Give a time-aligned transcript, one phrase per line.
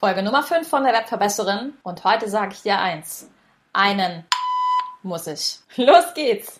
[0.00, 3.28] Folge Nummer 5 von der Webverbesserin und heute sage ich dir eins.
[3.74, 4.24] Einen
[5.02, 5.58] muss ich.
[5.76, 6.58] Los geht's!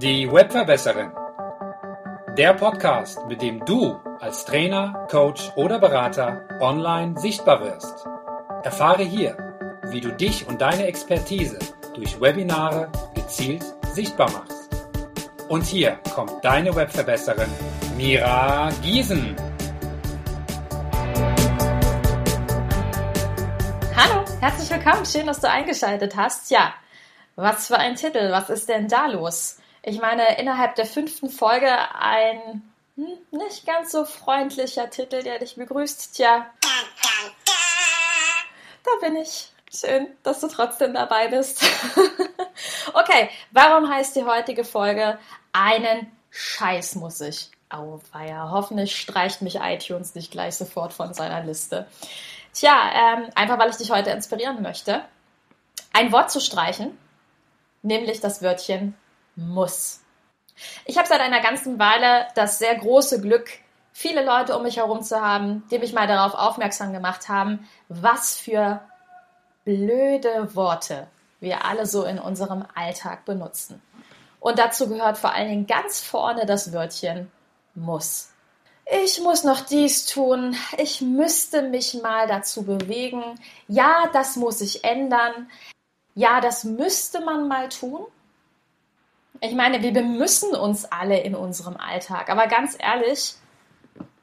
[0.00, 1.12] Die Webverbesserin.
[2.38, 8.06] Der Podcast, mit dem du als Trainer, Coach oder Berater online sichtbar wirst.
[8.62, 9.36] Erfahre hier,
[9.88, 11.58] wie du dich und deine Expertise
[11.92, 14.70] durch Webinare gezielt sichtbar machst.
[15.50, 17.50] Und hier kommt deine Webverbesserin
[17.96, 19.36] Mira Giesen.
[23.94, 25.06] Hallo, herzlich willkommen.
[25.06, 26.50] Schön, dass du eingeschaltet hast.
[26.50, 26.74] Ja,
[27.36, 28.32] was für ein Titel.
[28.32, 29.58] Was ist denn da los?
[29.82, 35.54] Ich meine, innerhalb der fünften Folge ein hm, nicht ganz so freundlicher Titel, der dich
[35.54, 36.16] begrüßt.
[36.16, 36.50] Tja,
[38.82, 39.52] da bin ich.
[39.72, 41.64] Schön, dass du trotzdem dabei bist.
[42.92, 45.16] okay, warum heißt die heutige Folge
[45.52, 47.53] Einen Scheiß muss ich?
[47.74, 51.86] Auweia, hoffentlich streicht mich iTunes nicht gleich sofort von seiner Liste.
[52.52, 55.04] Tja, ähm, einfach weil ich dich heute inspirieren möchte,
[55.92, 56.96] ein Wort zu streichen,
[57.82, 58.94] nämlich das Wörtchen
[59.36, 60.00] muss.
[60.84, 63.50] Ich habe seit einer ganzen Weile das sehr große Glück,
[63.92, 68.38] viele Leute um mich herum zu haben, die mich mal darauf aufmerksam gemacht haben, was
[68.38, 68.80] für
[69.64, 71.08] blöde Worte
[71.40, 73.82] wir alle so in unserem Alltag benutzen.
[74.40, 77.30] Und dazu gehört vor allen Dingen ganz vorne das Wörtchen
[77.74, 78.30] muss.
[78.86, 80.56] Ich muss noch dies tun.
[80.76, 83.22] Ich müsste mich mal dazu bewegen.
[83.66, 85.50] Ja, das muss ich ändern.
[86.14, 88.06] Ja, das müsste man mal tun.
[89.40, 92.28] Ich meine, wir müssen uns alle in unserem Alltag.
[92.30, 93.34] Aber ganz ehrlich,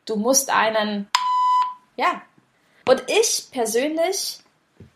[0.05, 1.09] du musst einen,
[1.95, 2.21] ja.
[2.87, 4.39] Und ich persönlich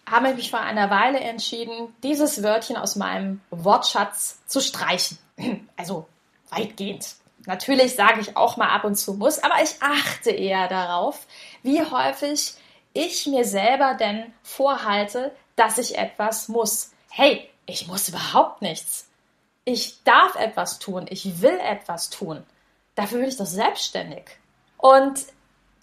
[0.10, 5.18] habe mich vor einer Weile entschieden, dieses Wörtchen aus meinem Wortschatz zu streichen.
[5.76, 6.08] Also
[6.50, 7.16] weitgehend.
[7.46, 11.28] Natürlich sage ich auch mal ab und zu muss, aber ich achte eher darauf,
[11.62, 12.56] wie häufig
[12.94, 16.92] ich mir selber denn vorhalte, dass ich etwas muss.
[17.10, 19.10] Hey, ich muss überhaupt nichts.
[19.64, 22.44] Ich darf etwas tun, ich will etwas tun.
[22.96, 24.24] Dafür bin ich doch selbstständig.
[24.78, 25.20] Und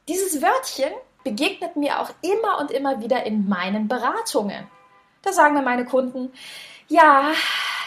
[0.09, 0.93] dieses Wörtchen
[1.25, 4.67] begegnet mir auch immer und immer wieder in meinen Beratungen.
[5.23, 6.33] Da sagen mir meine Kunden,
[6.89, 7.33] ja,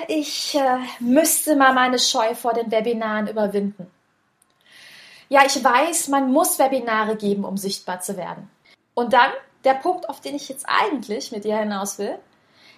[0.08, 3.92] ich äh, müsste mal meine Scheu vor den Webinaren überwinden.
[5.30, 8.50] Ja, ich weiß, man muss Webinare geben, um sichtbar zu werden.
[8.94, 9.32] Und dann
[9.64, 12.18] der Punkt, auf den ich jetzt eigentlich mit dir hinaus will.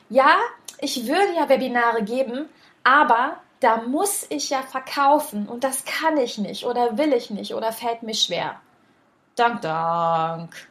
[0.10, 0.38] Ja,
[0.80, 2.48] ich würde ja Webinare geben,
[2.84, 7.54] aber da muss ich ja verkaufen und das kann ich nicht oder will ich nicht
[7.54, 8.62] oder fällt mir schwer.
[9.36, 10.68] Dank, dank.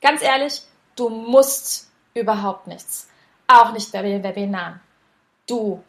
[0.00, 0.62] Ganz ehrlich,
[0.94, 3.08] du musst überhaupt nichts.
[3.48, 4.80] Auch nicht bei den Webinaren
[5.50, 5.82] du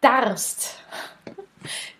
[0.00, 0.78] darfst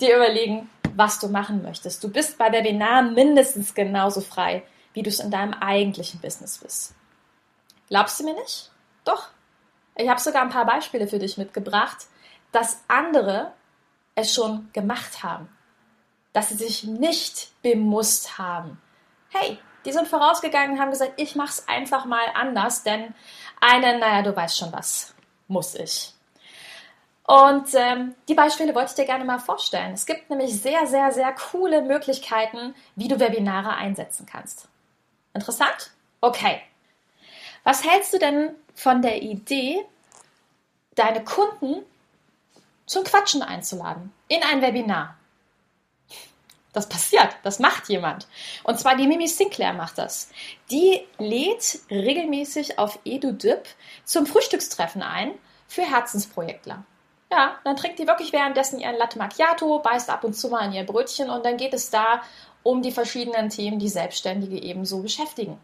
[0.01, 2.03] dir überlegen, was du machen möchtest.
[2.03, 4.63] Du bist bei Webinaren mindestens genauso frei,
[4.95, 6.95] wie du es in deinem eigentlichen Business bist.
[7.89, 8.71] Glaubst du mir nicht?
[9.05, 9.29] Doch.
[9.95, 12.07] Ich habe sogar ein paar Beispiele für dich mitgebracht,
[12.53, 13.53] dass andere
[14.15, 15.49] es schon gemacht haben.
[16.33, 18.81] Dass sie sich nicht bemusst haben.
[19.31, 23.15] Hey, die sind vorausgegangen und haben gesagt, ich mache es einfach mal anders, denn
[23.61, 25.15] einen, naja, du weißt schon was,
[25.49, 26.16] muss ich.
[27.27, 29.95] Und ähm, die Beispiele wollte ich dir gerne mal vorstellen.
[29.95, 34.69] Es gibt nämlich sehr, sehr, sehr coole Möglichkeiten, wie du Webinare einsetzen kannst.
[35.35, 35.91] Interessant?
[36.21, 36.63] Okay.
[37.65, 39.85] Was hältst du denn von der Idee,
[40.95, 41.85] deine Kunden
[42.87, 45.17] zum Quatschen einzuladen in ein Webinar?
[46.73, 48.29] Das passiert, das macht jemand.
[48.63, 50.31] Und zwar die Mimi Sinclair macht das.
[50.71, 53.67] Die lädt regelmäßig auf EduDip
[54.05, 55.33] zum Frühstückstreffen ein
[55.67, 56.85] für Herzensprojektler.
[57.31, 60.73] Ja, dann trinkt die wirklich währenddessen ihren Latte Macchiato, beißt ab und zu mal an
[60.73, 62.23] ihr Brötchen und dann geht es da
[62.63, 65.59] um die verschiedenen Themen, die Selbstständige ebenso beschäftigen.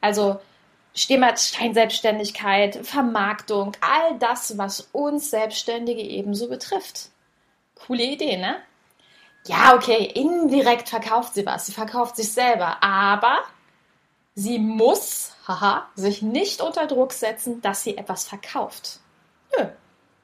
[0.00, 0.40] Also
[0.94, 7.10] Scheinselbstständigkeit, Vermarktung, all das, was uns Selbstständige ebenso betrifft.
[7.86, 8.56] Coole Idee, ne?
[9.46, 11.66] Ja, okay, indirekt verkauft sie was.
[11.66, 13.38] Sie verkauft sich selber, aber
[14.34, 19.00] sie muss, haha, sich nicht unter Druck setzen, dass sie etwas verkauft.
[19.56, 19.66] Nö,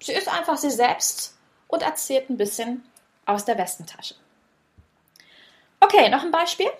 [0.04, 1.34] Sie ist einfach sie selbst
[1.66, 2.84] und erzählt ein bisschen
[3.24, 4.14] aus der Westentasche.
[5.80, 6.70] Okay, noch ein Beispiel.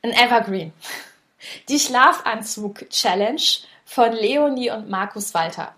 [0.00, 0.72] Ein Evergreen.
[1.68, 3.42] Die Schlafanzug-Challenge
[3.84, 5.74] von Leonie und Markus Walter.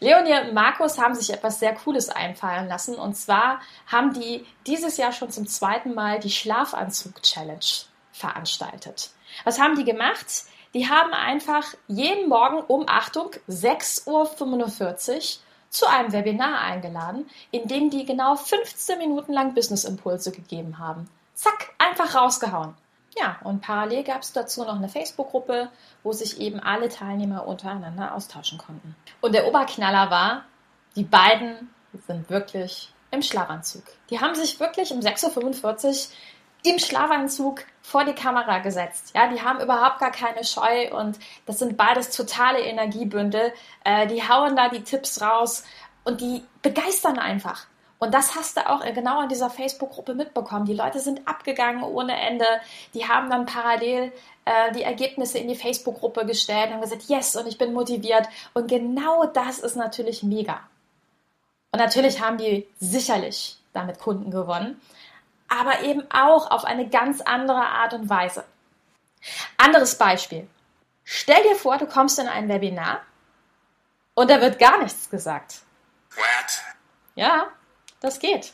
[0.00, 2.96] Leonie und Markus haben sich etwas sehr Cooles einfallen lassen.
[2.96, 9.10] Und zwar haben die dieses Jahr schon zum zweiten Mal die Schlafanzug-Challenge veranstaltet.
[9.44, 10.44] Was haben die gemacht?
[10.74, 15.20] Die haben einfach jeden Morgen um, Achtung, 6.45 Uhr
[15.70, 21.08] zu einem Webinar eingeladen, in dem die genau 15 Minuten lang Business-Impulse gegeben haben.
[21.34, 22.74] Zack, einfach rausgehauen.
[23.18, 25.70] Ja, und parallel gab es dazu noch eine Facebook-Gruppe,
[26.02, 28.94] wo sich eben alle Teilnehmer untereinander austauschen konnten.
[29.20, 30.44] Und der Oberknaller war,
[30.94, 31.70] die beiden
[32.06, 33.84] sind wirklich im Schlafanzug.
[34.10, 36.14] Die haben sich wirklich um 6.45 Uhr
[36.70, 39.12] im Schlafanzug vor die Kamera gesetzt.
[39.14, 43.52] Ja, die haben überhaupt gar keine Scheu und das sind beides totale Energiebündel.
[43.84, 45.64] Äh, die hauen da die Tipps raus
[46.04, 47.66] und die begeistern einfach.
[47.98, 50.66] Und das hast du auch genau in dieser Facebook-Gruppe mitbekommen.
[50.66, 52.46] Die Leute sind abgegangen ohne Ende.
[52.94, 54.12] Die haben dann parallel
[54.44, 58.28] äh, die Ergebnisse in die Facebook-Gruppe gestellt und gesagt, yes, und ich bin motiviert.
[58.54, 60.60] Und genau das ist natürlich mega.
[61.72, 64.80] Und natürlich haben die sicherlich damit Kunden gewonnen,
[65.48, 68.44] aber eben auch auf eine ganz andere Art und Weise.
[69.56, 70.48] Anderes Beispiel.
[71.04, 73.00] Stell dir vor, du kommst in ein Webinar
[74.14, 75.62] und da wird gar nichts gesagt.
[76.14, 76.62] What?
[77.14, 77.48] Ja,
[78.00, 78.52] das geht.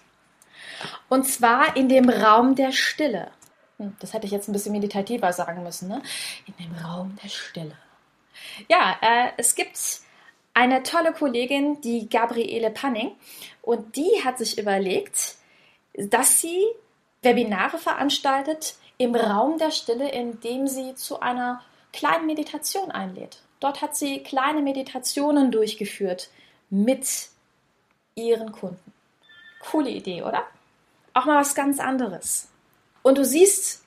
[1.09, 3.31] Und zwar in dem Raum der Stille.
[3.79, 6.03] Hm, das hätte ich jetzt ein bisschen meditativer sagen müssen, ne?
[6.47, 7.77] In dem Raum der Stille.
[8.69, 9.79] Ja, äh, es gibt
[10.55, 13.13] eine tolle Kollegin, die Gabriele Panning,
[13.63, 15.37] und die hat sich überlegt,
[15.95, 16.65] dass sie
[17.25, 21.63] Webinare veranstaltet im Raum der Stille, indem sie zu einer
[21.93, 23.39] kleinen Meditation einlädt.
[23.61, 26.29] Dort hat sie kleine Meditationen durchgeführt
[26.71, 27.29] mit
[28.15, 28.93] ihren Kunden.
[29.61, 30.45] Coole Idee, oder?
[31.15, 32.49] Auch mal was ganz anderes.
[33.03, 33.85] Und du siehst,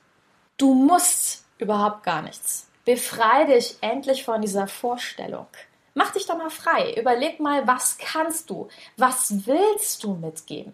[0.57, 2.67] du musst überhaupt gar nichts.
[2.85, 5.47] Befrei dich endlich von dieser Vorstellung.
[5.93, 6.93] Mach dich doch mal frei.
[6.93, 8.69] Überleg mal, was kannst du?
[8.95, 10.73] Was willst du mitgeben?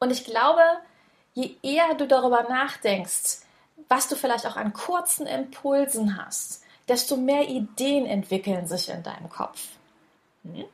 [0.00, 0.62] Und ich glaube,
[1.34, 3.40] je eher du darüber nachdenkst,
[3.88, 9.28] was du vielleicht auch an kurzen Impulsen hast, desto mehr Ideen entwickeln sich in deinem
[9.28, 9.60] Kopf.
[10.44, 10.64] Hm?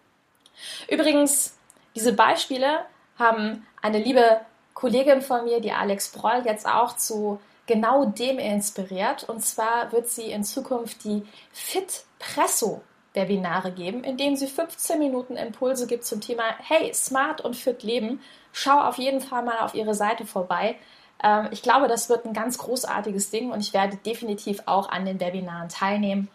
[0.88, 1.56] Übrigens,
[1.94, 2.84] diese Beispiele
[3.18, 4.40] haben eine liebe
[4.74, 9.24] Kollegin von mir, die Alex Broll, jetzt auch zu genau dem inspiriert.
[9.24, 12.82] Und zwar wird sie in Zukunft die Fit Presso
[13.14, 17.82] Webinare geben, in denen sie 15 Minuten Impulse gibt zum Thema Hey, smart und fit
[17.82, 18.20] leben.
[18.58, 20.76] Schau auf jeden Fall mal auf ihre Seite vorbei.
[21.22, 25.04] Ähm, ich glaube, das wird ein ganz großartiges Ding und ich werde definitiv auch an
[25.04, 26.28] den Webinaren teilnehmen,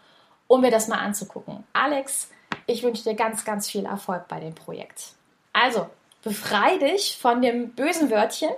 [0.46, 1.64] um mir das mal anzugucken.
[1.72, 2.30] Alex,
[2.66, 5.14] ich wünsche dir ganz, ganz viel Erfolg bei dem Projekt.
[5.52, 5.90] Also,
[6.22, 8.50] befrei dich von dem bösen Wörtchen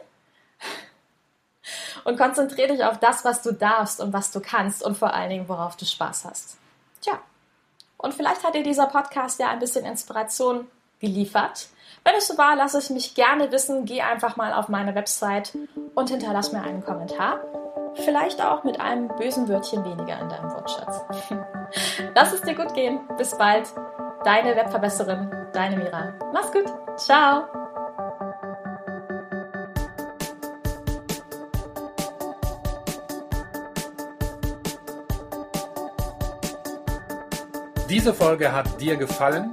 [2.04, 5.30] und konzentriere dich auf das, was du darfst und was du kannst und vor allen
[5.30, 6.58] Dingen, worauf du Spaß hast.
[7.00, 7.18] Tja,
[7.96, 10.66] und vielleicht hat dir dieser Podcast ja ein bisschen Inspiration
[11.04, 11.68] geliefert.
[12.04, 13.84] Wenn es so war, lass es mich gerne wissen.
[13.84, 15.56] Geh einfach mal auf meine Website
[15.94, 17.40] und hinterlass mir einen Kommentar.
[17.94, 21.04] Vielleicht auch mit einem bösen Wörtchen weniger in deinem Wortschatz.
[22.14, 22.98] Lass es dir gut gehen.
[23.16, 23.68] Bis bald.
[24.24, 26.14] Deine Webverbesserin, deine Mira.
[26.32, 26.64] Mach's gut.
[26.96, 27.44] Ciao.
[37.88, 39.52] Diese Folge hat dir gefallen?